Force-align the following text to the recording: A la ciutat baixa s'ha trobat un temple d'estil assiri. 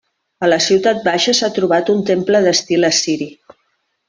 A 0.45 0.47
la 0.47 0.57
ciutat 0.67 1.03
baixa 1.07 1.35
s'ha 1.41 1.49
trobat 1.59 1.93
un 1.97 2.01
temple 2.11 2.43
d'estil 2.47 2.89
assiri. 2.93 3.31